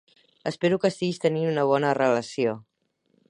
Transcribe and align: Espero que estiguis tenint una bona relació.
Espero 0.51 0.79
que 0.85 0.91
estiguis 0.93 1.21
tenint 1.27 1.51
una 1.51 1.67
bona 1.73 1.93
relació. 2.01 2.57